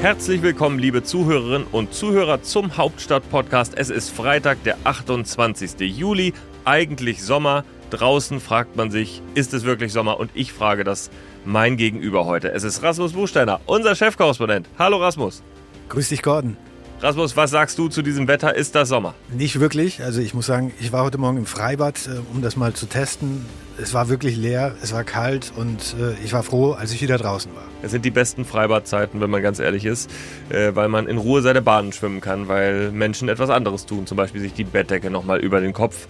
Herzlich 0.00 0.42
willkommen, 0.42 0.78
liebe 0.78 1.02
Zuhörerinnen 1.02 1.66
und 1.72 1.92
Zuhörer 1.92 2.40
zum 2.40 2.76
Hauptstadt-Podcast. 2.76 3.72
Es 3.76 3.90
ist 3.90 4.10
Freitag, 4.10 4.62
der 4.62 4.76
28. 4.84 5.80
Juli, 5.80 6.34
eigentlich 6.64 7.20
Sommer. 7.20 7.64
Draußen 7.90 8.38
fragt 8.38 8.76
man 8.76 8.92
sich, 8.92 9.22
ist 9.34 9.54
es 9.54 9.64
wirklich 9.64 9.92
Sommer? 9.92 10.20
Und 10.20 10.30
ich 10.34 10.52
frage 10.52 10.84
das 10.84 11.10
mein 11.44 11.76
Gegenüber 11.76 12.26
heute. 12.26 12.52
Es 12.52 12.62
ist 12.62 12.80
Rasmus 12.84 13.14
Buchsteiner, 13.14 13.60
unser 13.66 13.96
Chefkorrespondent. 13.96 14.68
Hallo 14.78 14.98
Rasmus. 14.98 15.42
Grüß 15.88 16.10
dich, 16.10 16.22
Gordon. 16.22 16.56
Rasmus, 17.00 17.36
was 17.36 17.52
sagst 17.52 17.78
du 17.78 17.86
zu 17.88 18.02
diesem 18.02 18.26
Wetter? 18.26 18.56
Ist 18.56 18.74
das 18.74 18.88
Sommer? 18.88 19.14
Nicht 19.32 19.60
wirklich. 19.60 20.02
Also 20.02 20.20
ich 20.20 20.34
muss 20.34 20.46
sagen, 20.46 20.72
ich 20.80 20.90
war 20.90 21.04
heute 21.04 21.16
Morgen 21.16 21.36
im 21.36 21.46
Freibad, 21.46 22.08
äh, 22.08 22.18
um 22.34 22.42
das 22.42 22.56
mal 22.56 22.72
zu 22.72 22.86
testen. 22.86 23.46
Es 23.80 23.94
war 23.94 24.08
wirklich 24.08 24.36
leer, 24.36 24.74
es 24.82 24.92
war 24.92 25.04
kalt 25.04 25.52
und 25.54 25.94
äh, 26.00 26.14
ich 26.24 26.32
war 26.32 26.42
froh, 26.42 26.72
als 26.72 26.92
ich 26.92 27.00
wieder 27.00 27.16
draußen 27.16 27.54
war. 27.54 27.62
Es 27.82 27.92
sind 27.92 28.04
die 28.04 28.10
besten 28.10 28.44
Freibadzeiten, 28.44 29.20
wenn 29.20 29.30
man 29.30 29.42
ganz 29.42 29.60
ehrlich 29.60 29.84
ist, 29.84 30.10
äh, 30.48 30.74
weil 30.74 30.88
man 30.88 31.06
in 31.06 31.18
Ruhe 31.18 31.40
seine 31.40 31.62
Bahnen 31.62 31.92
schwimmen 31.92 32.20
kann, 32.20 32.48
weil 32.48 32.90
Menschen 32.90 33.28
etwas 33.28 33.48
anderes 33.48 33.86
tun, 33.86 34.08
zum 34.08 34.16
Beispiel 34.16 34.40
sich 34.40 34.54
die 34.54 34.64
Bettdecke 34.64 35.08
nochmal 35.08 35.38
über 35.38 35.60
den 35.60 35.72
Kopf 35.72 36.08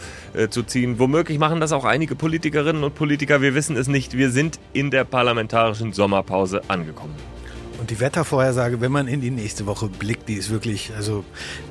zu 0.51 0.63
ziehen. 0.63 0.99
Womöglich 0.99 1.39
machen 1.39 1.61
das 1.61 1.73
auch 1.73 1.85
einige 1.85 2.15
Politikerinnen 2.15 2.83
und 2.83 2.95
Politiker, 2.95 3.43
wir 3.43 3.55
wissen 3.55 3.77
es 3.77 3.89
nicht. 3.89 4.17
Wir 4.17 4.31
sind 4.31 4.59
in 4.73 4.91
der 4.91 5.05
parlamentarischen 5.05 5.93
Sommerpause 5.93 6.63
angekommen. 6.69 7.15
Und 7.89 7.97
die 7.97 8.01
Wettervorhersage, 8.01 8.83
wenn 8.83 8.93
man 8.93 9.09
in 9.09 9.23
die 9.23 9.31
nächste 9.31 9.65
Woche 9.65 9.89
blickt, 9.89 10.29
die 10.29 10.35
ist 10.35 10.51
wirklich 10.51 10.93
also 10.95 11.25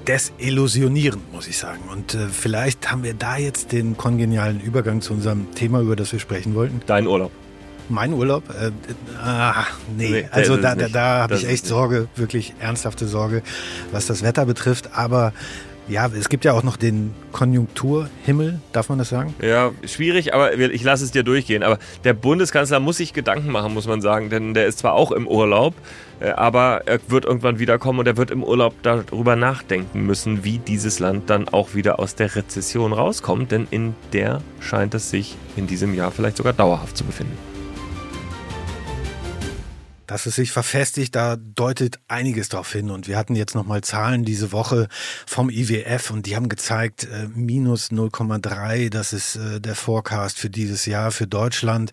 desillusionierend, 0.07 1.31
muss 1.31 1.47
ich 1.47 1.59
sagen. 1.59 1.81
Und 1.91 2.15
äh, 2.15 2.27
vielleicht 2.29 2.89
haben 2.89 3.03
wir 3.03 3.13
da 3.13 3.37
jetzt 3.37 3.71
den 3.71 3.97
kongenialen 3.97 4.59
Übergang 4.59 5.01
zu 5.01 5.13
unserem 5.13 5.53
Thema, 5.53 5.79
über 5.79 5.95
das 5.95 6.11
wir 6.11 6.19
sprechen 6.19 6.55
wollten. 6.55 6.81
Dein 6.87 7.05
Urlaub. 7.05 7.31
Mein 7.87 8.13
Urlaub? 8.13 8.49
Äh, 8.49 8.71
ah, 9.23 9.65
nee. 9.95 10.09
nee 10.09 10.29
also 10.31 10.57
da, 10.57 10.73
da, 10.73 10.87
da 10.87 11.19
habe 11.19 11.35
ich 11.35 11.47
echt 11.47 11.67
Sorge, 11.67 12.07
wirklich 12.15 12.55
ernsthafte 12.59 13.07
Sorge, 13.07 13.43
was 13.91 14.07
das 14.07 14.23
Wetter 14.23 14.47
betrifft. 14.47 14.89
Aber 14.95 15.33
ja, 15.87 16.07
es 16.07 16.29
gibt 16.29 16.45
ja 16.45 16.53
auch 16.53 16.63
noch 16.63 16.77
den 16.77 17.13
Konjunkturhimmel, 17.31 18.59
darf 18.73 18.89
man 18.89 18.97
das 18.97 19.09
sagen? 19.09 19.33
Ja, 19.41 19.71
schwierig, 19.85 20.33
aber 20.33 20.53
ich 20.53 20.83
lasse 20.83 21.03
es 21.03 21.11
dir 21.11 21.23
durchgehen. 21.23 21.63
Aber 21.63 21.79
der 22.03 22.13
Bundeskanzler 22.13 22.79
muss 22.79 22.97
sich 22.97 23.13
Gedanken 23.13 23.51
machen, 23.51 23.73
muss 23.73 23.87
man 23.87 24.01
sagen, 24.01 24.29
denn 24.29 24.53
der 24.53 24.65
ist 24.65 24.79
zwar 24.79 24.93
auch 24.93 25.11
im 25.11 25.27
Urlaub, 25.27 25.73
äh, 26.19 26.29
aber 26.29 26.81
er 26.85 26.99
wird 27.07 27.25
irgendwann 27.25 27.59
wiederkommen 27.59 27.99
und 27.99 28.07
er 28.07 28.17
wird 28.17 28.31
im 28.31 28.43
Urlaub 28.43 28.73
darüber 28.81 29.35
nachdenken 29.35 30.05
müssen, 30.05 30.43
wie 30.43 30.57
dieses 30.57 30.99
Land 30.99 31.29
dann 31.29 31.47
auch 31.47 31.73
wieder 31.73 31.99
aus 31.99 32.15
der 32.15 32.35
Rezession 32.35 32.91
rauskommt, 32.93 33.51
denn 33.51 33.67
in 33.71 33.95
der 34.13 34.41
scheint 34.59 34.93
es 34.93 35.09
sich 35.09 35.35
in 35.55 35.67
diesem 35.67 35.93
Jahr 35.93 36.11
vielleicht 36.11 36.37
sogar 36.37 36.53
dauerhaft 36.53 36.97
zu 36.97 37.03
befinden 37.03 37.46
dass 40.07 40.25
es 40.25 40.35
sich 40.35 40.51
verfestigt, 40.51 41.15
da 41.15 41.35
deutet 41.35 41.99
einiges 42.07 42.49
darauf 42.49 42.71
hin. 42.71 42.89
Und 42.89 43.07
wir 43.07 43.17
hatten 43.17 43.35
jetzt 43.35 43.55
nochmal 43.55 43.81
Zahlen 43.81 44.25
diese 44.25 44.51
Woche 44.51 44.87
vom 45.25 45.49
IWF 45.49 46.09
und 46.11 46.25
die 46.25 46.35
haben 46.35 46.49
gezeigt, 46.49 47.03
äh, 47.05 47.27
minus 47.33 47.91
0,3, 47.91 48.89
das 48.89 49.13
ist 49.13 49.35
äh, 49.35 49.61
der 49.61 49.75
Forecast 49.75 50.39
für 50.39 50.49
dieses 50.49 50.85
Jahr 50.85 51.11
für 51.11 51.27
Deutschland. 51.27 51.91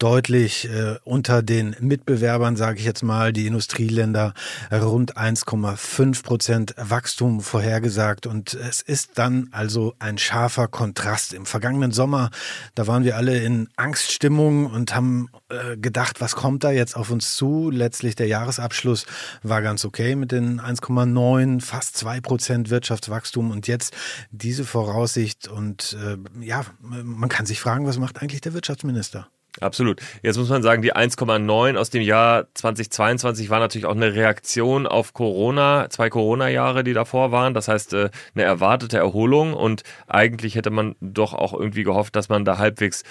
Deutlich 0.00 0.66
äh, 0.66 0.96
unter 1.04 1.42
den 1.42 1.76
Mitbewerbern, 1.78 2.56
sage 2.56 2.78
ich 2.78 2.86
jetzt 2.86 3.02
mal, 3.02 3.34
die 3.34 3.46
Industrieländer 3.46 4.32
rund 4.72 5.18
1,5 5.18 6.22
Prozent 6.22 6.74
Wachstum 6.78 7.42
vorhergesagt. 7.42 8.26
Und 8.26 8.54
es 8.54 8.80
ist 8.80 9.18
dann 9.18 9.50
also 9.52 9.94
ein 9.98 10.16
scharfer 10.16 10.68
Kontrast. 10.68 11.34
Im 11.34 11.44
vergangenen 11.44 11.92
Sommer, 11.92 12.30
da 12.74 12.86
waren 12.86 13.04
wir 13.04 13.18
alle 13.18 13.40
in 13.40 13.68
Angststimmung 13.76 14.64
und 14.64 14.94
haben 14.94 15.28
äh, 15.50 15.76
gedacht, 15.76 16.22
was 16.22 16.34
kommt 16.34 16.64
da 16.64 16.70
jetzt 16.70 16.96
auf 16.96 17.10
uns 17.10 17.36
zu? 17.36 17.68
Letztlich 17.68 18.14
der 18.14 18.26
Jahresabschluss 18.26 19.04
war 19.42 19.60
ganz 19.60 19.84
okay 19.84 20.14
mit 20.14 20.32
den 20.32 20.62
1,9, 20.62 21.60
fast 21.60 21.98
2 21.98 22.22
Prozent 22.22 22.70
Wirtschaftswachstum 22.70 23.50
und 23.50 23.68
jetzt 23.68 23.94
diese 24.30 24.64
Voraussicht. 24.64 25.46
Und 25.46 25.94
äh, 26.02 26.16
ja, 26.42 26.64
man 26.80 27.28
kann 27.28 27.44
sich 27.44 27.60
fragen, 27.60 27.86
was 27.86 27.98
macht 27.98 28.22
eigentlich 28.22 28.40
der 28.40 28.54
Wirtschaftsminister? 28.54 29.28
Absolut. 29.60 30.00
Jetzt 30.22 30.38
muss 30.38 30.48
man 30.48 30.62
sagen, 30.62 30.80
die 30.80 30.94
1,9 30.94 31.76
aus 31.76 31.90
dem 31.90 32.02
Jahr 32.02 32.46
2022 32.54 33.50
war 33.50 33.58
natürlich 33.58 33.86
auch 33.86 33.96
eine 33.96 34.14
Reaktion 34.14 34.86
auf 34.86 35.12
Corona, 35.12 35.88
zwei 35.90 36.08
Corona-Jahre, 36.08 36.84
die 36.84 36.92
davor 36.92 37.32
waren. 37.32 37.52
Das 37.52 37.66
heißt, 37.66 37.94
äh, 37.94 38.10
eine 38.34 38.44
erwartete 38.44 38.98
Erholung 38.98 39.52
und 39.52 39.82
eigentlich 40.06 40.54
hätte 40.54 40.70
man 40.70 40.94
doch 41.00 41.34
auch 41.34 41.52
irgendwie 41.52 41.82
gehofft, 41.82 42.14
dass 42.14 42.28
man 42.28 42.44
da 42.44 42.58
halbwegs 42.58 43.02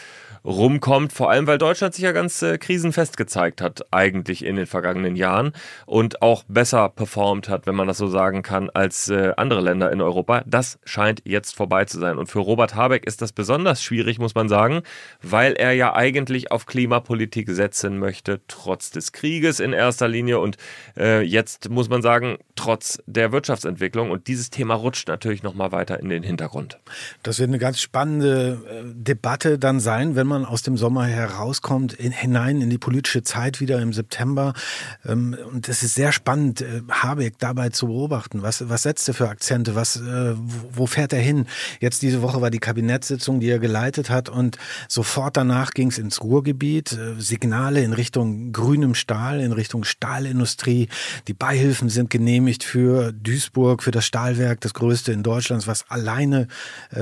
rumkommt. 0.46 1.12
Vor 1.12 1.30
allem, 1.30 1.48
weil 1.48 1.58
Deutschland 1.58 1.94
sich 1.94 2.04
ja 2.04 2.14
ganz 2.14 2.42
äh, 2.42 2.58
krisenfest 2.58 3.18
gezeigt 3.18 3.62
hat, 3.62 3.86
eigentlich 3.92 4.46
in 4.46 4.56
den 4.56 4.66
vergangenen 4.66 5.18
Jahren 5.18 5.52
und 5.86 6.22
auch 6.22 6.44
besser 6.48 6.88
performt 6.88 7.50
hat, 7.50 7.68
wenn 7.68 7.76
man 7.76 7.88
das 7.88 7.98
so 7.98 8.08
sagen 8.08 8.44
kann, 8.44 8.70
als 8.70 9.10
äh, 9.10 9.34
andere 9.36 9.60
Länder 9.60 9.92
in 9.92 10.02
Europa. 10.02 10.44
Das 10.46 10.80
scheint 10.86 11.22
jetzt 11.26 11.56
vorbei 11.56 11.84
zu 11.86 12.00
sein. 12.00 12.18
Und 12.18 12.28
für 12.28 12.40
Robert 12.40 12.76
Habeck 12.76 13.06
ist 13.06 13.22
das 13.22 13.34
besonders 13.34 13.84
schwierig, 13.84 14.20
muss 14.20 14.36
man 14.36 14.48
sagen, 14.48 14.84
weil 15.22 15.54
er 15.54 15.74
ja 15.74 15.94
eigentlich 15.94 16.29
auf 16.52 16.66
Klimapolitik 16.66 17.50
setzen 17.50 17.98
möchte, 17.98 18.42
trotz 18.48 18.92
des 18.92 19.12
Krieges 19.12 19.60
in 19.60 19.74
erster 19.74 20.08
Linie 20.08 20.40
und 20.40 20.58
äh, 20.98 21.22
jetzt 21.22 21.70
muss 21.70 21.90
man 21.90 22.02
sagen, 22.02 22.38
trotz 22.56 23.02
der 23.06 23.32
Wirtschaftsentwicklung. 23.32 24.12
Und 24.12 24.28
dieses 24.28 24.50
Thema 24.50 24.76
rutscht 24.76 25.08
natürlich 25.08 25.44
nochmal 25.44 25.72
weiter 25.72 26.00
in 26.00 26.10
den 26.10 26.24
Hintergrund. 26.24 26.78
Das 27.24 27.40
wird 27.40 27.50
eine 27.50 27.58
ganz 27.58 27.80
spannende 27.80 28.62
äh, 28.70 28.84
Debatte 28.94 29.58
dann 29.58 29.80
sein, 29.80 30.16
wenn 30.16 30.28
man 30.28 30.46
aus 30.46 30.62
dem 30.62 30.76
Sommer 30.76 31.06
herauskommt, 31.06 31.94
in, 31.94 32.12
hinein 32.12 32.62
in 32.62 32.70
die 32.70 32.78
politische 32.78 33.24
Zeit 33.24 33.62
wieder 33.62 33.82
im 33.82 33.94
September. 33.94 34.54
Ähm, 35.06 35.38
und 35.52 35.70
es 35.70 35.84
ist 35.84 35.96
sehr 35.96 36.12
spannend, 36.12 36.62
äh, 36.62 36.82
Habeck 36.90 37.38
dabei 37.40 37.70
zu 37.70 37.88
beobachten. 37.88 38.42
Was, 38.42 38.68
was 38.70 38.84
setzt 38.84 39.08
er 39.08 39.14
für 39.14 39.30
Akzente? 39.30 39.76
Was, 39.76 39.96
äh, 39.96 40.34
wo 40.36 40.86
fährt 40.86 41.14
er 41.14 41.22
hin? 41.22 41.46
Jetzt 41.80 42.02
diese 42.02 42.22
Woche 42.22 42.42
war 42.42 42.50
die 42.50 42.60
Kabinettssitzung, 42.60 43.40
die 43.40 43.50
er 43.50 43.60
geleitet 43.60 44.10
hat 44.10 44.28
und 44.28 44.58
sofort 44.90 45.38
danach 45.38 45.72
ging 45.72 45.88
es 45.88 45.98
ins 45.98 46.19
Ruhrgebiet. 46.24 46.94
Äh, 46.94 47.20
Signale 47.20 47.84
in 47.84 47.94
Richtung 47.94 48.52
grünem 48.52 48.96
Stahl, 48.96 49.40
in 49.40 49.52
Richtung 49.52 49.84
Stahlindustrie. 49.84 50.88
Die 51.28 51.34
Beihilfen 51.34 51.90
sind 51.90 52.10
genehmigt 52.10 52.64
für 52.64 53.12
Duisburg, 53.12 53.84
für 53.84 53.92
das 53.92 54.06
Stahlwerk, 54.06 54.62
das 54.62 54.74
größte 54.74 55.12
in 55.12 55.24
Deutschland, 55.24 55.68
was 55.68 55.90
alleine 55.90 56.48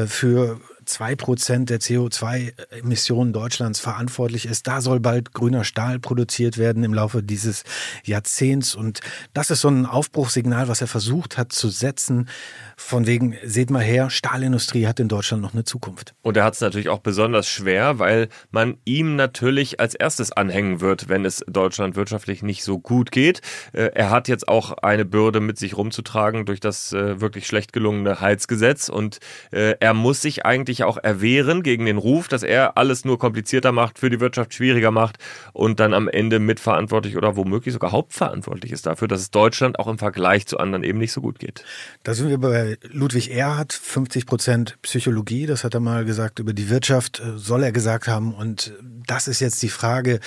für 0.06 0.60
zwei 0.88 1.16
Prozent 1.16 1.70
der 1.70 1.80
CO2-Emissionen 1.80 3.34
Deutschlands 3.34 3.80
verantwortlich 3.80 4.46
ist. 4.46 4.68
Da 4.68 4.82
soll 4.82 5.00
bald 5.00 5.34
grüner 5.34 5.64
Stahl 5.64 6.00
produziert 6.00 6.58
werden 6.58 6.84
im 6.84 6.94
Laufe 6.94 7.22
dieses 7.22 7.64
Jahrzehnts. 8.04 8.76
Und 8.76 9.02
das 9.34 9.52
ist 9.52 9.62
so 9.62 9.70
ein 9.70 9.86
Aufbruchssignal, 9.86 10.68
was 10.68 10.82
er 10.82 10.88
versucht 10.88 11.38
hat 11.38 11.52
zu 11.52 11.70
setzen. 11.70 12.30
Von 12.76 13.08
wegen, 13.08 13.36
seht 13.44 13.70
mal 13.70 13.84
her, 13.84 14.10
Stahlindustrie 14.10 14.88
hat 14.88 15.00
in 15.00 15.08
Deutschland 15.08 15.42
noch 15.44 15.54
eine 15.54 15.64
Zukunft. 15.64 16.14
Und 16.22 16.38
er 16.38 16.44
hat 16.44 16.54
es 16.54 16.62
natürlich 16.62 16.90
auch 16.90 17.00
besonders 17.00 17.48
schwer, 17.48 18.00
weil 18.00 18.30
man 18.52 18.78
ihm 18.86 19.16
natürlich 19.16 19.80
als 19.80 19.96
erstes 19.96 20.32
anhängen 20.32 20.82
wird, 20.82 21.10
wenn 21.10 21.26
es 21.26 21.44
Deutschland 21.48 21.96
wirtschaftlich 21.96 22.44
nicht 22.44 22.64
so 22.64 22.80
gut 22.80 23.12
geht. 23.12 23.42
Äh, 23.74 23.92
er 23.94 24.10
hat 24.10 24.28
jetzt 24.28 24.48
auch 24.48 24.72
eine 24.72 25.06
Bürde 25.06 25.40
mit 25.40 25.58
sich 25.58 25.76
rumzutragen 25.76 26.46
durch 26.46 26.60
das 26.60 26.94
äh, 26.94 27.20
wirklich 27.20 27.48
schlecht 27.48 27.74
gelungene 27.74 28.22
Heizgesetz 28.22 28.90
und 28.90 29.20
äh, 29.52 29.76
er 29.80 29.94
muss 29.94 30.22
sich 30.22 30.46
eigentlich 30.46 30.77
sich 30.78 30.84
auch 30.86 30.98
erwehren 30.98 31.64
gegen 31.64 31.86
den 31.86 31.98
Ruf, 31.98 32.28
dass 32.28 32.44
er 32.44 32.78
alles 32.78 33.04
nur 33.04 33.20
komplizierter 33.20 33.72
macht, 33.72 34.00
für 34.00 34.10
die 34.10 34.20
Wirtschaft 34.20 34.54
schwieriger 34.54 34.92
macht 34.92 35.18
und 35.54 35.80
dann 35.80 35.94
am 35.94 36.08
Ende 36.08 36.40
mitverantwortlich 36.40 37.18
oder 37.18 37.36
womöglich 37.36 37.74
sogar 37.74 37.92
hauptverantwortlich 37.92 38.72
ist 38.72 38.86
dafür, 38.86 39.08
dass 39.08 39.22
es 39.22 39.32
Deutschland 39.32 39.80
auch 39.80 39.88
im 39.88 39.98
Vergleich 39.98 40.48
zu 40.48 40.58
anderen 40.58 40.84
eben 40.84 41.00
nicht 41.00 41.12
so 41.12 41.22
gut 41.22 41.40
geht. 41.40 41.64
Da 42.04 42.14
sind 42.14 42.30
wir 42.30 42.38
bei 42.38 42.78
Ludwig 42.84 43.32
Erhard, 43.32 43.74
50 43.74 44.26
Prozent 44.26 44.78
Psychologie, 44.82 45.46
das 45.46 45.64
hat 45.64 45.74
er 45.74 45.80
mal 45.80 46.06
gesagt, 46.06 46.40
über 46.40 46.54
die 46.54 46.70
Wirtschaft 46.70 47.20
äh, 47.20 47.38
soll 47.38 47.64
er 47.64 47.72
gesagt 47.72 48.08
haben. 48.08 48.34
Und 48.34 48.74
das 49.08 49.28
ist 49.28 49.40
jetzt 49.40 49.62
die 49.64 49.70
Frage, 49.70 50.20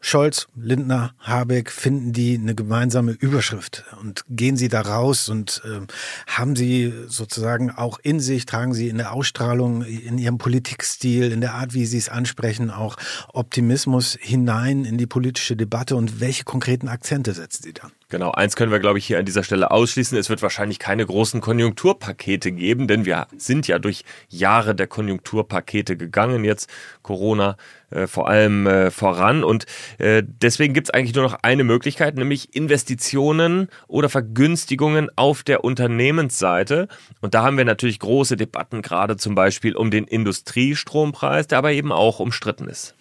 Scholz, 0.00 0.46
Lindner, 0.54 1.14
Habeck, 1.18 1.70
finden 1.70 2.12
die 2.12 2.38
eine 2.40 2.54
gemeinsame 2.54 3.12
Überschrift 3.12 3.84
und 4.00 4.24
gehen 4.28 4.56
sie 4.56 4.68
da 4.68 4.82
raus 4.82 5.28
und 5.28 5.62
äh, 5.64 5.80
haben 6.26 6.54
sie 6.54 6.92
sozusagen 7.08 7.70
auch 7.70 7.98
in 8.02 8.20
sich, 8.20 8.46
tragen 8.46 8.74
sie 8.74 8.88
in 8.88 8.98
der 8.98 9.12
Ausstrahlung, 9.12 9.82
in 9.82 10.18
ihrem 10.18 10.38
Politikstil, 10.38 11.32
in 11.32 11.40
der 11.40 11.54
Art, 11.54 11.74
wie 11.74 11.86
sie 11.86 11.98
es 11.98 12.08
ansprechen, 12.08 12.70
auch 12.70 12.96
Optimismus 13.32 14.16
hinein 14.20 14.84
in 14.84 14.98
die 14.98 15.06
politische 15.06 15.56
Debatte 15.56 15.96
und 15.96 16.20
welche 16.20 16.44
konkreten 16.44 16.88
Akzente 16.88 17.32
setzen 17.32 17.62
sie 17.64 17.72
dann? 17.72 17.90
Genau, 18.08 18.30
eins 18.30 18.54
können 18.54 18.70
wir, 18.70 18.78
glaube 18.78 18.98
ich, 18.98 19.06
hier 19.06 19.18
an 19.18 19.24
dieser 19.24 19.42
Stelle 19.42 19.72
ausschließen. 19.72 20.16
Es 20.16 20.30
wird 20.30 20.40
wahrscheinlich 20.40 20.78
keine 20.78 21.04
großen 21.04 21.40
Konjunkturpakete 21.40 22.52
geben, 22.52 22.86
denn 22.86 23.04
wir 23.04 23.26
sind 23.36 23.66
ja 23.66 23.80
durch 23.80 24.04
Jahre 24.28 24.76
der 24.76 24.86
Konjunkturpakete 24.86 25.96
gegangen. 25.96 26.44
Jetzt 26.44 26.70
Corona 27.02 27.56
äh, 27.90 28.06
vor 28.08 28.28
allem 28.28 28.66
äh, 28.66 28.90
voran. 28.90 29.44
Und 29.44 29.66
äh, 29.98 30.22
deswegen 30.26 30.74
gibt 30.74 30.88
es 30.88 30.94
eigentlich 30.94 31.14
nur 31.14 31.24
noch 31.24 31.38
eine 31.42 31.62
Möglichkeit, 31.62 32.16
nämlich 32.16 32.54
Investitionen 32.54 33.68
oder 33.86 34.08
Vergünstigungen 34.08 35.08
auf 35.14 35.44
der 35.44 35.62
Unternehmensseite. 35.62 36.88
Und 37.20 37.34
da 37.34 37.44
haben 37.44 37.56
wir 37.56 37.64
natürlich 37.64 38.00
große 38.00 38.36
Debatten, 38.36 38.82
gerade 38.82 39.16
zum 39.16 39.34
Beispiel 39.36 39.76
um 39.76 39.90
den 39.90 40.04
Industriestrompreis, 40.04 41.46
der 41.46 41.58
aber 41.58 41.72
eben 41.72 41.92
auch 41.92 42.18
umstritten 42.18 42.68
ist 42.68 42.95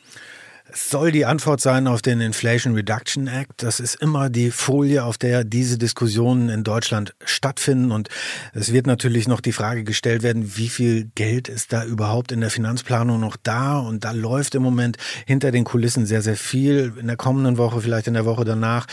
soll 0.76 1.12
die 1.12 1.26
Antwort 1.26 1.62
sein 1.62 1.88
auf 1.88 2.02
den 2.02 2.20
Inflation 2.20 2.76
Reduction 2.76 3.28
Act. 3.28 3.64
Das 3.64 3.80
ist 3.80 3.96
immer 3.96 4.30
die 4.30 4.52
Folie, 4.52 5.06
auf 5.06 5.18
der 5.18 5.46
diese 5.46 5.78
Diskussionen 5.78 6.50
in 6.50 6.64
Deutschland 6.64 7.16
stattfinden. 7.24 7.92
Und 7.92 8.10
es 8.54 8.74
wird 8.74 8.86
natürlich 8.86 9.28
noch 9.28 9.40
die 9.40 9.54
Frage 9.54 9.86
gestellt 9.86 10.22
werden, 10.22 10.58
wie 10.58 10.68
viel 10.68 11.10
Geld 11.16 11.48
ist 11.48 11.72
da 11.72 11.86
überhaupt 11.86 12.34
in 12.34 12.42
der 12.42 12.50
Finanzplanung 12.50 13.22
noch 13.22 13.38
da? 13.42 13.80
Und 13.80 14.04
da 14.04 14.12
läuft 14.12 14.54
im 14.56 14.64
Moment 14.64 14.98
hinter 15.26 15.52
den 15.52 15.64
Kulissen 15.64 16.06
sehr, 16.06 16.22
sehr 16.22 16.36
viel. 16.36 16.94
In 17.00 17.08
der 17.08 17.16
kommenden 17.16 17.58
Woche, 17.58 17.80
vielleicht 17.80 18.08
in 18.08 18.14
der 18.14 18.26
Woche 18.26 18.44
danach, 18.44 18.86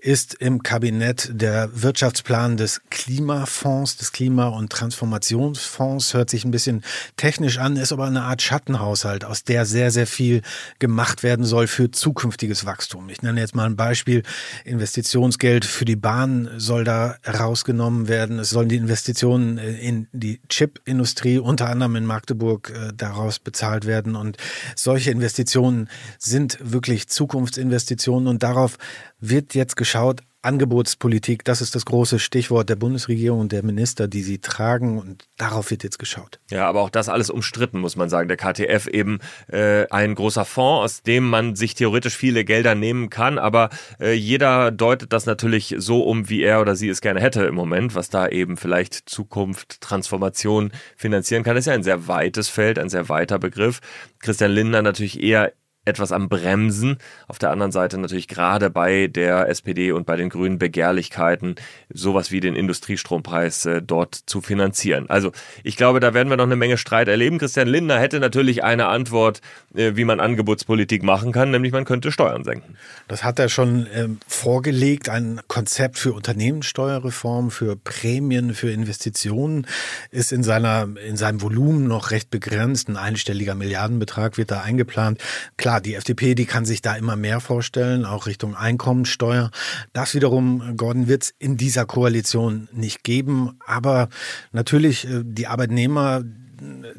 ist 0.00 0.34
im 0.34 0.62
Kabinett 0.62 1.30
der 1.32 1.70
Wirtschaftsplan 1.72 2.58
des 2.58 2.82
Klimafonds, 2.90 3.96
des 3.96 4.12
Klima- 4.12 4.48
und 4.48 4.70
Transformationsfonds. 4.70 6.12
Hört 6.12 6.28
sich 6.28 6.44
ein 6.44 6.50
bisschen 6.50 6.82
technisch 7.16 7.56
an, 7.56 7.76
ist 7.76 7.92
aber 7.92 8.04
eine 8.04 8.22
Art 8.22 8.42
Schattenhaushalt, 8.42 9.24
aus 9.24 9.44
der 9.44 9.64
sehr, 9.64 9.90
sehr 9.90 10.06
viel 10.06 10.42
gemacht 10.78 11.21
werden 11.22 11.44
soll 11.44 11.66
für 11.66 11.90
zukünftiges 11.90 12.66
Wachstum. 12.66 13.08
Ich 13.08 13.22
nenne 13.22 13.40
jetzt 13.40 13.54
mal 13.54 13.66
ein 13.66 13.76
Beispiel. 13.76 14.22
Investitionsgeld 14.64 15.64
für 15.64 15.84
die 15.84 15.96
Bahn 15.96 16.50
soll 16.56 16.84
da 16.84 17.16
rausgenommen 17.26 18.08
werden. 18.08 18.38
Es 18.38 18.50
sollen 18.50 18.68
die 18.68 18.76
Investitionen 18.76 19.58
äh, 19.58 19.72
in 19.72 20.08
die 20.12 20.40
Chipindustrie, 20.48 21.38
unter 21.38 21.68
anderem 21.68 21.96
in 21.96 22.06
Magdeburg, 22.06 22.70
äh, 22.70 22.92
daraus 22.94 23.38
bezahlt 23.38 23.86
werden. 23.86 24.16
Und 24.16 24.36
solche 24.76 25.10
Investitionen 25.10 25.88
sind 26.18 26.58
wirklich 26.60 27.08
Zukunftsinvestitionen 27.08 28.28
und 28.28 28.42
darauf 28.42 28.78
wird 29.20 29.54
jetzt 29.54 29.76
geschaut, 29.76 30.20
Angebotspolitik, 30.42 31.44
das 31.44 31.60
ist 31.60 31.76
das 31.76 31.84
große 31.84 32.18
Stichwort 32.18 32.68
der 32.68 32.76
Bundesregierung 32.76 33.40
und 33.40 33.52
der 33.52 33.64
Minister, 33.64 34.08
die 34.08 34.22
sie 34.22 34.38
tragen 34.38 34.98
und 34.98 35.28
darauf 35.36 35.70
wird 35.70 35.84
jetzt 35.84 36.00
geschaut. 36.00 36.40
Ja, 36.50 36.68
aber 36.68 36.82
auch 36.82 36.90
das 36.90 37.08
alles 37.08 37.30
umstritten, 37.30 37.78
muss 37.78 37.94
man 37.94 38.08
sagen. 38.08 38.28
Der 38.28 38.36
KTF 38.36 38.88
eben 38.88 39.20
äh, 39.46 39.86
ein 39.90 40.16
großer 40.16 40.44
Fonds, 40.44 40.84
aus 40.84 41.02
dem 41.02 41.30
man 41.30 41.54
sich 41.54 41.74
theoretisch 41.74 42.16
viele 42.16 42.44
Gelder 42.44 42.74
nehmen 42.74 43.08
kann, 43.08 43.38
aber 43.38 43.70
äh, 44.00 44.12
jeder 44.14 44.72
deutet 44.72 45.12
das 45.12 45.26
natürlich 45.26 45.76
so 45.78 46.02
um, 46.02 46.28
wie 46.28 46.42
er 46.42 46.60
oder 46.60 46.74
sie 46.74 46.88
es 46.88 47.00
gerne 47.00 47.20
hätte 47.20 47.44
im 47.44 47.54
Moment, 47.54 47.94
was 47.94 48.10
da 48.10 48.28
eben 48.28 48.56
vielleicht 48.56 49.08
Zukunft, 49.08 49.80
Transformation 49.80 50.72
finanzieren 50.96 51.44
kann. 51.44 51.54
Das 51.54 51.62
ist 51.62 51.68
ja 51.68 51.74
ein 51.74 51.84
sehr 51.84 52.08
weites 52.08 52.48
Feld, 52.48 52.80
ein 52.80 52.88
sehr 52.88 53.08
weiter 53.08 53.38
Begriff. 53.38 53.80
Christian 54.18 54.50
Lindner 54.50 54.82
natürlich 54.82 55.22
eher 55.22 55.52
etwas 55.84 56.12
am 56.12 56.28
Bremsen. 56.28 56.98
Auf 57.26 57.38
der 57.38 57.50
anderen 57.50 57.72
Seite 57.72 57.98
natürlich 57.98 58.28
gerade 58.28 58.70
bei 58.70 59.08
der 59.08 59.48
SPD 59.48 59.92
und 59.92 60.06
bei 60.06 60.16
den 60.16 60.28
Grünen 60.28 60.58
Begehrlichkeiten, 60.58 61.56
sowas 61.92 62.30
wie 62.30 62.40
den 62.40 62.54
Industriestrompreis 62.54 63.66
äh, 63.66 63.82
dort 63.82 64.14
zu 64.14 64.40
finanzieren. 64.40 65.10
Also 65.10 65.32
ich 65.64 65.76
glaube, 65.76 66.00
da 66.00 66.14
werden 66.14 66.28
wir 66.28 66.36
noch 66.36 66.44
eine 66.44 66.56
Menge 66.56 66.78
Streit 66.78 67.08
erleben. 67.08 67.38
Christian 67.38 67.66
Lindner 67.66 67.98
hätte 67.98 68.20
natürlich 68.20 68.62
eine 68.62 68.86
Antwort, 68.86 69.40
äh, 69.74 69.96
wie 69.96 70.04
man 70.04 70.20
Angebotspolitik 70.20 71.02
machen 71.02 71.32
kann, 71.32 71.50
nämlich 71.50 71.72
man 71.72 71.84
könnte 71.84 72.12
Steuern 72.12 72.44
senken. 72.44 72.76
Das 73.08 73.24
hat 73.24 73.38
er 73.38 73.48
schon 73.48 73.88
ähm, 73.92 74.18
vorgelegt, 74.26 75.08
ein 75.08 75.40
Konzept 75.48 75.98
für 75.98 76.12
Unternehmenssteuerreform, 76.12 77.50
für 77.50 77.76
Prämien, 77.76 78.54
für 78.54 78.70
Investitionen 78.70 79.66
ist 80.10 80.32
in 80.32 80.42
seiner 80.44 80.88
in 81.06 81.16
seinem 81.16 81.42
Volumen 81.42 81.88
noch 81.88 82.10
recht 82.10 82.30
begrenzt. 82.30 82.88
Ein 82.88 82.96
einstelliger 82.96 83.54
Milliardenbetrag 83.54 84.38
wird 84.38 84.50
da 84.50 84.60
eingeplant. 84.60 85.20
Klar 85.56 85.71
klar, 85.72 85.80
die 85.80 85.94
FDP, 85.94 86.34
die 86.34 86.44
kann 86.44 86.66
sich 86.66 86.82
da 86.82 86.96
immer 86.96 87.16
mehr 87.16 87.40
vorstellen, 87.40 88.04
auch 88.04 88.26
Richtung 88.26 88.54
Einkommensteuer. 88.54 89.50
Das 89.94 90.14
wiederum, 90.14 90.76
Gordon, 90.76 91.08
wird 91.08 91.22
es 91.22 91.34
in 91.38 91.56
dieser 91.56 91.86
Koalition 91.86 92.68
nicht 92.72 93.04
geben. 93.04 93.58
Aber 93.66 94.08
natürlich, 94.52 95.08
äh, 95.08 95.22
die 95.24 95.46
Arbeitnehmer, 95.46 96.24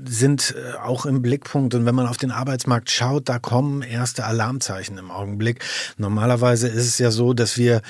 sind 0.04 0.56
äh, 0.58 0.78
auch 0.78 1.06
im 1.06 1.22
Blickpunkt. 1.22 1.76
Und 1.76 1.86
wenn 1.86 1.96
man 1.96 2.08
auf 2.08 2.18
den 2.18 2.32
Arbeitsmarkt 2.32 2.90
schaut, 2.90 3.30
da 3.30 3.40
kommen 3.40 3.82
erste 3.82 4.26
Alarmzeichen 4.26 4.98
im 4.98 5.12
Augenblick. 5.12 5.64
Normalerweise 5.98 6.68
ist 6.68 6.88
es 6.88 6.98
ja 6.98 7.12
so, 7.12 7.34
dass 7.34 7.58
wir 7.58 7.82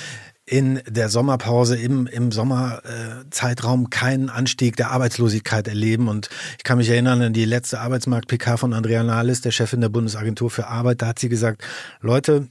in 0.45 0.81
der 0.87 1.09
Sommerpause 1.09 1.77
im, 1.77 2.05
im 2.07 2.31
Sommerzeitraum 2.31 3.89
keinen 3.89 4.29
Anstieg 4.29 4.75
der 4.75 4.91
Arbeitslosigkeit 4.91 5.67
erleben. 5.67 6.09
Und 6.09 6.29
ich 6.57 6.63
kann 6.63 6.77
mich 6.77 6.89
erinnern 6.89 7.21
an 7.21 7.33
die 7.33 7.45
letzte 7.45 7.79
Arbeitsmarkt-PK 7.79 8.57
von 8.57 8.73
Andrea 8.73 9.03
Nahles, 9.03 9.41
der 9.41 9.51
Chefin 9.51 9.81
der 9.81 9.89
Bundesagentur 9.89 10.49
für 10.49 10.67
Arbeit. 10.67 11.01
Da 11.01 11.07
hat 11.07 11.19
sie 11.19 11.29
gesagt, 11.29 11.63
Leute, 12.01 12.49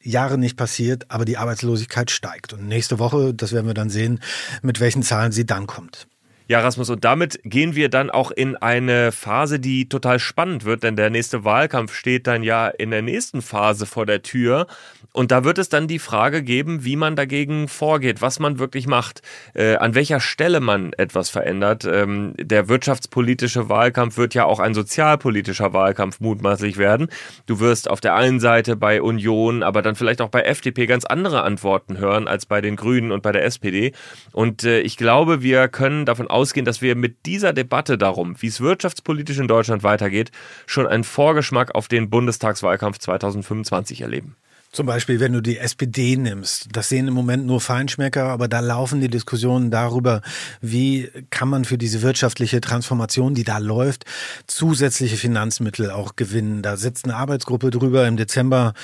Jahre 0.00 0.38
nicht 0.38 0.56
passiert, 0.56 1.10
aber 1.10 1.24
die 1.24 1.36
Arbeitslosigkeit 1.36 2.10
steigt. 2.10 2.52
Und 2.52 2.66
nächste 2.66 2.98
Woche, 2.98 3.34
das 3.34 3.52
werden 3.52 3.66
wir 3.66 3.74
dann 3.74 3.90
sehen, 3.90 4.20
mit 4.62 4.80
welchen 4.80 5.02
Zahlen 5.02 5.32
sie 5.32 5.46
dann 5.46 5.66
kommt. 5.66 6.08
Ja, 6.50 6.60
Rasmus, 6.60 6.88
und 6.88 7.04
damit 7.04 7.40
gehen 7.44 7.74
wir 7.74 7.90
dann 7.90 8.08
auch 8.08 8.30
in 8.30 8.56
eine 8.56 9.12
Phase, 9.12 9.60
die 9.60 9.86
total 9.86 10.18
spannend 10.18 10.64
wird, 10.64 10.82
denn 10.82 10.96
der 10.96 11.10
nächste 11.10 11.44
Wahlkampf 11.44 11.92
steht 11.92 12.26
dann 12.26 12.42
ja 12.42 12.68
in 12.68 12.90
der 12.90 13.02
nächsten 13.02 13.42
Phase 13.42 13.84
vor 13.84 14.06
der 14.06 14.22
Tür. 14.22 14.66
Und 15.12 15.30
da 15.30 15.44
wird 15.44 15.58
es 15.58 15.68
dann 15.68 15.88
die 15.88 15.98
Frage 15.98 16.42
geben, 16.42 16.86
wie 16.86 16.96
man 16.96 17.16
dagegen 17.16 17.68
vorgeht, 17.68 18.22
was 18.22 18.38
man 18.38 18.58
wirklich 18.58 18.86
macht, 18.86 19.20
äh, 19.52 19.76
an 19.76 19.94
welcher 19.94 20.20
Stelle 20.20 20.60
man 20.60 20.94
etwas 20.94 21.28
verändert. 21.28 21.84
Ähm, 21.84 22.32
der 22.38 22.70
wirtschaftspolitische 22.70 23.68
Wahlkampf 23.68 24.16
wird 24.16 24.32
ja 24.32 24.46
auch 24.46 24.58
ein 24.58 24.72
sozialpolitischer 24.72 25.74
Wahlkampf 25.74 26.18
mutmaßlich 26.20 26.78
werden. 26.78 27.08
Du 27.44 27.60
wirst 27.60 27.90
auf 27.90 28.00
der 28.00 28.14
einen 28.14 28.40
Seite 28.40 28.74
bei 28.74 29.02
Union, 29.02 29.62
aber 29.62 29.82
dann 29.82 29.96
vielleicht 29.96 30.22
auch 30.22 30.30
bei 30.30 30.40
FDP 30.40 30.86
ganz 30.86 31.04
andere 31.04 31.42
Antworten 31.42 31.98
hören 31.98 32.26
als 32.26 32.46
bei 32.46 32.62
den 32.62 32.76
Grünen 32.76 33.12
und 33.12 33.22
bei 33.22 33.32
der 33.32 33.44
SPD. 33.44 33.92
Und 34.32 34.64
äh, 34.64 34.80
ich 34.80 34.96
glaube, 34.96 35.42
wir 35.42 35.68
können 35.68 36.06
davon 36.06 36.26
ausgehen, 36.26 36.37
dass 36.64 36.82
wir 36.82 36.94
mit 36.94 37.26
dieser 37.26 37.52
Debatte 37.52 37.98
darum, 37.98 38.40
wie 38.40 38.46
es 38.46 38.60
wirtschaftspolitisch 38.60 39.38
in 39.38 39.48
Deutschland 39.48 39.82
weitergeht, 39.82 40.30
schon 40.66 40.86
einen 40.86 41.04
Vorgeschmack 41.04 41.74
auf 41.74 41.88
den 41.88 42.10
Bundestagswahlkampf 42.10 42.98
2025 42.98 44.00
erleben. 44.00 44.36
Zum 44.70 44.84
Beispiel, 44.84 45.18
wenn 45.18 45.32
du 45.32 45.40
die 45.40 45.56
SPD 45.56 46.16
nimmst, 46.16 46.68
das 46.72 46.90
sehen 46.90 47.08
im 47.08 47.14
Moment 47.14 47.46
nur 47.46 47.60
Feinschmecker, 47.60 48.24
aber 48.24 48.48
da 48.48 48.60
laufen 48.60 49.00
die 49.00 49.08
Diskussionen 49.08 49.70
darüber, 49.70 50.20
wie 50.60 51.10
kann 51.30 51.48
man 51.48 51.64
für 51.64 51.78
diese 51.78 52.02
wirtschaftliche 52.02 52.60
Transformation, 52.60 53.34
die 53.34 53.44
da 53.44 53.58
läuft, 53.58 54.04
zusätzliche 54.46 55.16
Finanzmittel 55.16 55.90
auch 55.90 56.16
gewinnen. 56.16 56.60
Da 56.60 56.76
sitzt 56.76 57.06
eine 57.06 57.16
Arbeitsgruppe 57.16 57.70
drüber. 57.70 58.06
Im 58.06 58.18
Dezember 58.18 58.74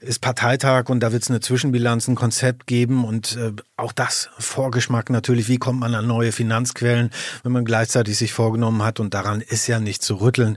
ist 0.00 0.22
Parteitag 0.22 0.88
und 0.88 1.00
da 1.00 1.12
wird 1.12 1.22
es 1.22 1.30
eine 1.30 1.40
Zwischenbilanz, 1.40 2.08
ein 2.08 2.14
Konzept 2.14 2.66
geben 2.66 3.04
und 3.04 3.36
äh, 3.36 3.52
auch 3.76 3.92
das 3.92 4.30
Vorgeschmack 4.38 5.10
natürlich, 5.10 5.48
wie 5.48 5.58
kommt 5.58 5.80
man 5.80 5.94
an 5.94 6.06
neue 6.06 6.32
Finanzquellen, 6.32 7.10
wenn 7.42 7.52
man 7.52 7.66
gleichzeitig 7.66 8.16
sich 8.16 8.32
vorgenommen 8.32 8.82
hat 8.82 8.98
und 8.98 9.12
daran 9.12 9.42
ist 9.42 9.66
ja 9.66 9.78
nicht 9.78 10.02
zu 10.02 10.14
rütteln, 10.16 10.56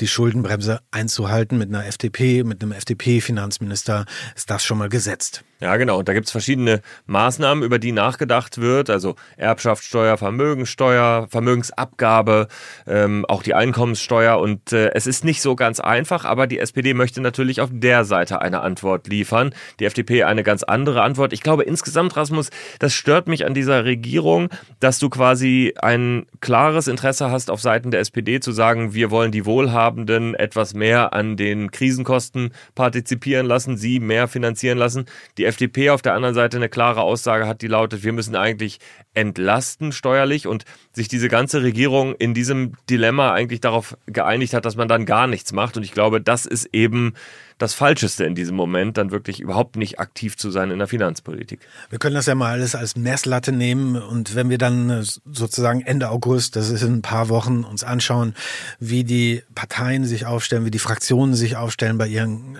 die 0.00 0.08
Schuldenbremse 0.08 0.80
einzuhalten 0.90 1.56
mit 1.56 1.70
einer 1.70 1.86
FDP, 1.86 2.44
mit 2.44 2.62
einem 2.62 2.72
FDP-Finanzminister 2.72 4.04
ist 4.34 4.50
das 4.50 4.64
schon 4.64 4.78
mal 4.78 4.88
gesetzt. 4.88 5.44
Ja, 5.58 5.76
genau. 5.78 5.98
Und 5.98 6.08
da 6.08 6.12
gibt 6.12 6.26
es 6.26 6.32
verschiedene 6.32 6.82
Maßnahmen, 7.06 7.64
über 7.64 7.78
die 7.78 7.92
nachgedacht 7.92 8.58
wird. 8.58 8.90
Also 8.90 9.16
Erbschaftssteuer, 9.38 10.18
Vermögenssteuer, 10.18 11.28
Vermögensabgabe, 11.30 12.48
ähm, 12.86 13.24
auch 13.26 13.42
die 13.42 13.54
Einkommenssteuer. 13.54 14.38
Und 14.38 14.74
äh, 14.74 14.90
es 14.92 15.06
ist 15.06 15.24
nicht 15.24 15.40
so 15.40 15.56
ganz 15.56 15.80
einfach, 15.80 16.26
aber 16.26 16.46
die 16.46 16.58
SPD 16.58 16.92
möchte 16.92 17.22
natürlich 17.22 17.62
auf 17.62 17.70
der 17.72 18.04
Seite 18.04 18.42
eine 18.42 18.60
Antwort 18.60 19.08
liefern. 19.08 19.54
Die 19.80 19.86
FDP 19.86 20.24
eine 20.24 20.42
ganz 20.42 20.62
andere 20.62 21.00
Antwort. 21.00 21.32
Ich 21.32 21.40
glaube 21.40 21.62
insgesamt, 21.62 22.16
Rasmus, 22.16 22.50
das 22.78 22.92
stört 22.92 23.26
mich 23.26 23.46
an 23.46 23.54
dieser 23.54 23.86
Regierung, 23.86 24.50
dass 24.80 24.98
du 24.98 25.08
quasi 25.08 25.72
ein 25.80 26.26
klares 26.40 26.86
Interesse 26.86 27.30
hast, 27.30 27.50
auf 27.50 27.62
Seiten 27.62 27.90
der 27.90 28.00
SPD 28.00 28.40
zu 28.40 28.52
sagen, 28.52 28.92
wir 28.92 29.10
wollen 29.10 29.32
die 29.32 29.46
Wohlhabenden 29.46 30.34
etwas 30.34 30.74
mehr 30.74 31.14
an 31.14 31.38
den 31.38 31.70
Krisenkosten 31.70 32.50
partizipieren 32.74 33.46
lassen, 33.46 33.78
sie 33.78 34.00
mehr 34.00 34.28
finanzieren 34.28 34.76
lassen. 34.76 35.06
Die 35.38 35.45
FDP 35.46 35.90
auf 35.90 36.02
der 36.02 36.14
anderen 36.14 36.34
Seite 36.34 36.56
eine 36.56 36.68
klare 36.68 37.02
Aussage 37.02 37.46
hat, 37.46 37.62
die 37.62 37.66
lautet, 37.68 38.04
wir 38.04 38.12
müssen 38.12 38.36
eigentlich 38.36 38.78
entlasten 39.14 39.92
steuerlich 39.92 40.46
und 40.46 40.64
sich 40.92 41.08
diese 41.08 41.28
ganze 41.28 41.62
Regierung 41.62 42.14
in 42.14 42.34
diesem 42.34 42.72
Dilemma 42.90 43.32
eigentlich 43.32 43.60
darauf 43.60 43.96
geeinigt 44.06 44.52
hat, 44.54 44.64
dass 44.64 44.76
man 44.76 44.88
dann 44.88 45.06
gar 45.06 45.26
nichts 45.26 45.52
macht. 45.52 45.76
Und 45.76 45.82
ich 45.82 45.92
glaube, 45.92 46.20
das 46.20 46.46
ist 46.46 46.68
eben 46.72 47.14
das 47.58 47.72
Falscheste 47.72 48.24
in 48.24 48.34
diesem 48.34 48.54
Moment, 48.54 48.98
dann 48.98 49.10
wirklich 49.10 49.40
überhaupt 49.40 49.76
nicht 49.76 49.98
aktiv 49.98 50.36
zu 50.36 50.50
sein 50.50 50.70
in 50.70 50.78
der 50.78 50.88
Finanzpolitik. 50.88 51.60
Wir 51.88 51.98
können 51.98 52.14
das 52.14 52.26
ja 52.26 52.34
mal 52.34 52.52
alles 52.52 52.74
als 52.74 52.96
Messlatte 52.96 53.50
nehmen 53.50 53.96
und 53.96 54.34
wenn 54.34 54.50
wir 54.50 54.58
dann 54.58 54.90
äh, 54.90 55.02
sozusagen 55.02 55.80
Ende 55.80 56.10
August, 56.10 56.56
das 56.56 56.68
ist 56.68 56.82
in 56.82 56.94
ein 56.94 57.02
paar 57.02 57.30
Wochen, 57.30 57.64
uns 57.64 57.82
anschauen, 57.82 58.34
wie 58.78 59.04
die 59.04 59.42
Parteien 59.54 60.04
sich 60.04 60.26
aufstellen, 60.26 60.66
wie 60.66 60.70
die 60.70 60.78
Fraktionen 60.78 61.34
sich 61.34 61.56
aufstellen 61.56 61.96
bei 61.96 62.08
ihren 62.08 62.56
äh, 62.56 62.58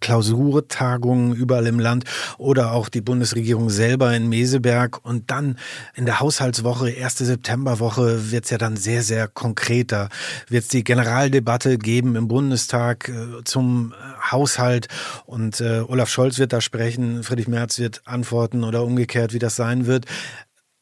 Klausurtagungen 0.00 1.34
überall 1.34 1.66
im 1.66 1.78
Land 1.78 2.04
oder 2.36 2.72
auch 2.72 2.88
die 2.88 3.00
Bundesregierung 3.00 3.70
selber 3.70 4.14
in 4.14 4.28
Meseberg 4.28 5.04
und 5.04 5.30
dann 5.30 5.58
in 5.94 6.06
der 6.06 6.20
Haushaltswoche, 6.20 6.90
erste 6.90 7.24
Septemberwoche, 7.24 8.30
wird 8.30 8.44
es 8.44 8.50
ja 8.50 8.58
dann 8.58 8.76
sehr, 8.76 9.02
sehr 9.02 9.28
konkreter. 9.28 10.08
Wird 10.48 10.64
es 10.64 10.68
die 10.68 10.84
Generaldebatte 10.84 11.78
geben 11.78 12.16
im 12.16 12.28
Bundestag 12.28 13.08
äh, 13.08 13.44
zum 13.44 13.94
Haushalt 14.30 14.88
und 15.26 15.60
äh, 15.60 15.80
Olaf 15.86 16.08
Scholz 16.08 16.38
wird 16.38 16.52
da 16.52 16.60
sprechen, 16.60 17.22
Friedrich 17.22 17.48
Merz 17.48 17.78
wird 17.78 18.02
antworten 18.04 18.64
oder 18.64 18.84
umgekehrt, 18.84 19.32
wie 19.32 19.38
das 19.38 19.56
sein 19.56 19.86
wird. 19.86 20.06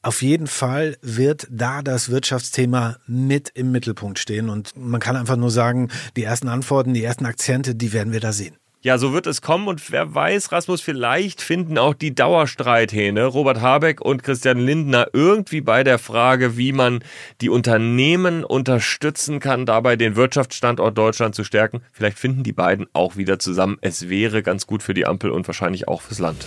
Auf 0.03 0.23
jeden 0.23 0.47
Fall 0.47 0.97
wird 1.03 1.49
da 1.51 1.83
das 1.83 2.11
Wirtschaftsthema 2.11 2.99
mit 3.09 3.51
im 3.55 3.73
Mittelpunkt 3.73 4.21
stehen 4.21 4.49
und 4.49 4.77
man 4.77 5.01
kann 5.01 5.17
einfach 5.17 5.37
nur 5.37 5.51
sagen, 5.51 5.89
die 6.17 6.23
ersten 6.23 6.49
Antworten, 6.49 6.95
die 6.95 7.03
ersten 7.03 7.27
Akzente, 7.27 7.75
die 7.75 7.93
werden 7.93 8.13
wir 8.13 8.21
da 8.21 8.33
sehen. 8.33 8.57
Ja, 8.87 8.99
so 8.99 9.13
wird 9.13 9.27
es 9.27 9.43
kommen 9.43 9.67
und 9.67 9.91
wer 9.91 10.15
weiß, 10.15 10.53
Rasmus, 10.53 10.81
vielleicht 10.81 11.43
finden 11.43 11.77
auch 11.77 11.93
die 11.93 12.15
Dauerstreithähne 12.15 13.25
Robert 13.25 13.61
Habeck 13.61 14.01
und 14.01 14.23
Christian 14.23 14.61
Lindner 14.61 15.09
irgendwie 15.13 15.61
bei 15.61 15.83
der 15.83 15.99
Frage, 15.99 16.57
wie 16.57 16.71
man 16.71 17.01
die 17.41 17.49
Unternehmen 17.49 18.45
unterstützen 18.45 19.41
kann, 19.41 19.67
dabei 19.67 19.97
den 19.97 20.15
Wirtschaftsstandort 20.15 20.97
Deutschland 20.97 21.35
zu 21.35 21.43
stärken. 21.43 21.81
Vielleicht 21.91 22.17
finden 22.17 22.45
die 22.45 22.53
beiden 22.53 22.87
auch 22.93 23.17
wieder 23.17 23.41
zusammen. 23.41 23.77
Es 23.81 24.09
wäre 24.09 24.45
ganz 24.45 24.69
gut 24.69 24.85
für 24.85 24.95
die 24.95 25.05
Ampel 25.05 25.33
und 25.33 25.49
wahrscheinlich 25.49 25.89
auch 25.89 26.03
fürs 26.03 26.21
Land. 26.21 26.47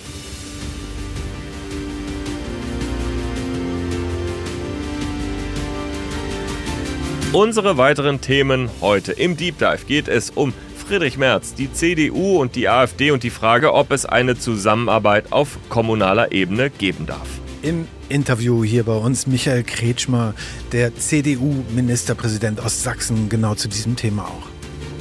Unsere 7.33 7.77
weiteren 7.77 8.21
Themen 8.21 8.69
heute 8.79 9.11
im 9.11 9.35
Deep 9.35 9.59
Dive 9.59 9.85
geht 9.85 10.07
es 10.07 10.29
um 10.29 10.53
Friedrich 10.89 11.19
Merz, 11.19 11.53
die 11.53 11.71
CDU 11.71 12.41
und 12.41 12.55
die 12.55 12.67
AfD 12.67 13.11
und 13.11 13.21
die 13.21 13.29
Frage, 13.29 13.75
ob 13.75 13.91
es 13.91 14.07
eine 14.07 14.39
Zusammenarbeit 14.39 15.31
auf 15.31 15.59
kommunaler 15.69 16.31
Ebene 16.31 16.71
geben 16.71 17.05
darf. 17.05 17.27
Im 17.61 17.87
Interview 18.09 18.63
hier 18.63 18.85
bei 18.85 18.95
uns 18.95 19.27
Michael 19.27 19.61
Kretschmer, 19.61 20.33
der 20.71 20.95
CDU-Ministerpräsident 20.95 22.59
aus 22.59 22.81
Sachsen, 22.81 23.29
genau 23.29 23.53
zu 23.53 23.67
diesem 23.67 23.97
Thema 23.97 24.23
auch. 24.23 24.47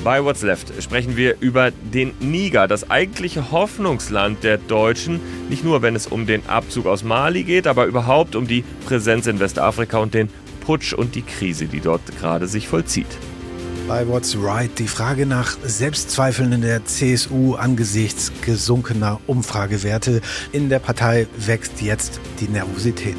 Bei 0.05 0.23
What's 0.23 0.43
Left 0.43 0.71
sprechen 0.83 1.17
wir 1.17 1.37
über 1.41 1.71
den 1.71 2.13
Niger, 2.21 2.69
das 2.69 2.91
eigentliche 2.91 3.51
Hoffnungsland 3.51 4.45
der 4.45 4.59
Deutschen. 4.59 5.21
Nicht 5.49 5.65
nur, 5.65 5.81
wenn 5.81 5.97
es 5.97 6.07
um 6.07 6.27
den 6.27 6.47
Abzug 6.49 6.85
aus 6.85 7.03
Mali 7.03 7.45
geht, 7.45 7.67
aber 7.67 7.87
überhaupt 7.87 8.37
um 8.37 8.47
die 8.47 8.63
Präsenz 8.85 9.27
in 9.27 9.41
Westafrika 9.41 9.97
und 9.97 10.13
den 10.13 10.29
Putsch 10.61 10.93
und 10.93 11.15
die 11.15 11.23
Krise, 11.23 11.65
die 11.65 11.81
dort 11.81 12.03
gerade 12.21 12.47
sich 12.47 12.69
vollzieht. 12.69 13.07
Bei 13.89 14.07
What's 14.07 14.37
Right 14.39 14.71
die 14.79 14.87
Frage 14.87 15.25
nach 15.25 15.57
Selbstzweifeln 15.65 16.53
in 16.53 16.61
der 16.61 16.85
CSU 16.85 17.55
angesichts 17.55 18.31
gesunkener 18.43 19.19
Umfragewerte. 19.27 20.21
In 20.53 20.69
der 20.69 20.79
Partei 20.79 21.27
wächst 21.39 21.81
jetzt 21.81 22.21
die 22.39 22.49
Nervosität. 22.49 23.17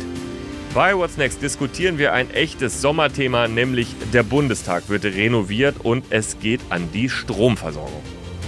Bei 0.75 0.95
What's 0.95 1.17
Next 1.17 1.41
diskutieren 1.41 1.97
wir 1.97 2.13
ein 2.13 2.29
echtes 2.29 2.81
Sommerthema, 2.81 3.47
nämlich 3.47 3.95
der 4.13 4.21
Bundestag 4.21 4.89
wird 4.89 5.05
renoviert 5.05 5.77
und 5.81 6.05
es 6.11 6.37
geht 6.39 6.61
an 6.69 6.87
die 6.93 7.09
Stromversorgung. 7.09 8.03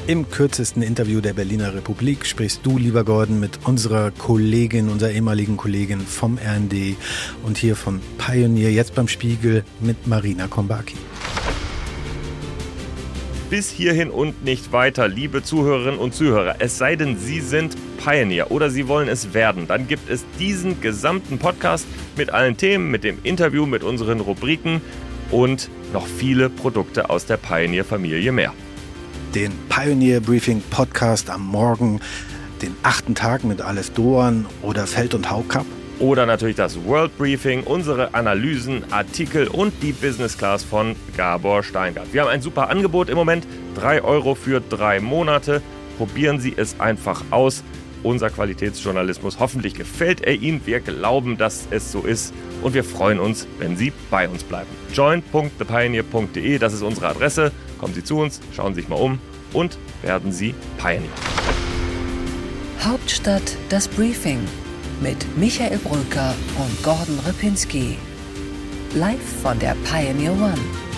Im 0.06 0.30
kürzesten 0.30 0.84
Interview 0.84 1.22
der 1.22 1.34
Berliner 1.34 1.74
Republik 1.74 2.28
sprichst 2.28 2.60
du, 2.64 2.78
lieber 2.78 3.04
Gordon, 3.04 3.40
mit 3.40 3.66
unserer 3.66 4.12
Kollegin, 4.12 4.90
unserer 4.90 5.10
ehemaligen 5.10 5.58
Kollegin 5.58 6.02
vom 6.02 6.38
RND 6.38 6.98
und 7.42 7.58
hier 7.58 7.76
von 7.76 8.00
Pioneer, 8.20 8.72
jetzt 8.72 8.94
beim 8.94 9.08
Spiegel, 9.08 9.64
mit 9.80 10.06
Marina 10.06 10.46
Kombaki 10.46 10.98
bis 13.52 13.70
hierhin 13.70 14.10
und 14.10 14.46
nicht 14.46 14.72
weiter, 14.72 15.10
liebe 15.10 15.44
Zuhörerinnen 15.44 16.00
und 16.00 16.16
Zuhörer. 16.16 16.56
Es 16.60 16.78
sei 16.78 16.96
denn, 16.96 17.18
Sie 17.18 17.42
sind 17.42 17.76
Pioneer 17.98 18.50
oder 18.50 18.70
Sie 18.70 18.88
wollen 18.88 19.10
es 19.10 19.34
werden, 19.34 19.68
dann 19.68 19.90
gibt 19.90 20.10
es 20.10 20.24
diesen 20.40 20.80
gesamten 20.80 21.38
Podcast 21.38 21.86
mit 22.16 22.30
allen 22.30 22.56
Themen, 22.56 22.90
mit 22.90 23.04
dem 23.04 23.18
Interview, 23.24 23.66
mit 23.66 23.84
unseren 23.84 24.22
Rubriken 24.22 24.82
und 25.32 25.70
noch 25.92 26.08
viele 26.08 26.50
Produkte 26.50 27.10
aus 27.10 27.26
der 27.26 27.36
Pioneer-Familie 27.36 28.32
mehr. 28.32 28.54
Den 29.36 29.52
Pioneer 29.68 30.22
Briefing 30.22 30.64
Podcast 30.70 31.30
am 31.30 31.46
Morgen, 31.46 32.00
den 32.62 32.74
achten 32.84 33.16
Tag 33.16 33.44
mit 33.44 33.62
Aleph 33.62 33.90
Doan 33.90 34.46
oder 34.62 34.88
Feld 34.88 35.14
und 35.14 35.30
Haukapp 35.30 35.66
oder 36.02 36.26
natürlich 36.26 36.56
das 36.56 36.84
World 36.86 37.16
Briefing, 37.18 37.64
unsere 37.64 38.14
Analysen, 38.14 38.92
Artikel 38.92 39.48
und 39.48 39.72
die 39.84 39.94
Business 39.94 40.38
Class 40.38 40.64
von 40.64 40.96
Gabor 41.16 41.64
Steingart. 41.64 42.12
Wir 42.12 42.22
haben 42.22 42.30
ein 42.30 42.42
super 42.42 42.70
Angebot 42.70 43.08
im 43.08 43.16
Moment, 43.16 43.48
3 43.76 44.04
Euro 44.04 44.36
für 44.36 44.60
drei 44.60 45.00
Monate. 45.00 45.62
Probieren 45.98 46.40
Sie 46.40 46.54
es 46.58 46.80
einfach 46.80 47.24
aus. 47.30 47.64
Unser 48.04 48.32
Qualitätsjournalismus, 48.32 49.38
hoffentlich 49.40 49.76
gefällt 49.76 50.22
er 50.22 50.34
Ihnen. 50.34 50.62
Wir 50.66 50.80
glauben, 50.80 51.38
dass 51.38 51.68
es 51.70 51.92
so 51.92 52.02
ist 52.02 52.34
und 52.64 52.74
wir 52.74 52.84
freuen 52.84 53.20
uns, 53.20 53.48
wenn 53.60 53.78
Sie 53.78 53.94
bei 54.10 54.28
uns 54.28 54.44
bleiben. 54.44 54.70
join.thepioneer.de, 54.92 56.58
das 56.58 56.74
ist 56.74 56.82
unsere 56.82 57.10
Adresse. 57.10 57.52
Kommen 57.80 57.94
Sie 57.94 58.04
zu 58.04 58.18
uns, 58.18 58.42
schauen 58.56 58.74
Sie 58.74 58.82
sich 58.82 58.90
mal 58.90 58.96
um 58.96 59.20
und 59.54 59.78
werden 60.02 60.32
Sie 60.32 60.56
Pioneer. 60.80 61.10
Hauptstadt 62.84 63.56
das 63.70 63.88
Briefing 63.88 64.40
mit 65.02 65.38
Michael 65.38 65.80
Brücker 65.80 66.34
und 66.58 66.84
Gordon 66.84 67.20
Ripinski. 67.26 67.98
Live 68.94 69.42
von 69.42 69.58
der 69.60 69.76
Pioneer 69.84 70.34
One. 70.34 70.91